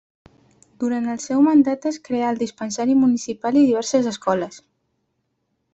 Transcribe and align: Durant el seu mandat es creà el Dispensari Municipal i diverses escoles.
Durant 0.83 1.09
el 1.15 1.19
seu 1.25 1.43
mandat 1.47 1.85
es 1.91 1.99
creà 2.09 2.31
el 2.33 2.41
Dispensari 2.41 2.97
Municipal 3.03 3.61
i 3.61 3.65
diverses 3.69 4.13
escoles. 4.15 4.61